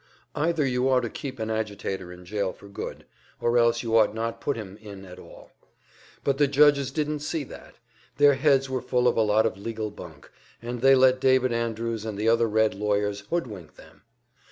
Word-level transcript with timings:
Either 0.33 0.65
you 0.65 0.89
ought 0.89 1.01
to 1.01 1.11
keep 1.11 1.37
an 1.37 1.51
agitator 1.51 2.11
in 2.11 2.25
jail 2.25 2.51
for 2.51 2.67
good, 2.67 3.05
or 3.39 3.59
else 3.59 3.83
you 3.83 3.95
ought 3.95 4.15
not 4.15 4.41
put 4.41 4.57
him 4.57 4.75
in 4.81 5.05
at 5.05 5.19
all. 5.19 5.51
But 6.23 6.39
the 6.39 6.47
judges 6.47 6.89
didn't 6.89 7.19
see 7.19 7.43
that 7.43 7.75
their 8.17 8.33
heads 8.33 8.67
were 8.67 8.81
full 8.81 9.07
of 9.07 9.15
a 9.15 9.21
lot 9.21 9.45
of 9.45 9.59
legal 9.59 9.91
bunk, 9.91 10.31
and 10.59 10.81
they 10.81 10.95
let 10.95 11.21
David 11.21 11.53
Andrews 11.53 12.03
and 12.03 12.17
the 12.17 12.27
other 12.27 12.47
Red 12.49 12.73
lawyers 12.73 13.19
hood 13.29 13.45
wink 13.45 13.75
them. 13.75 14.01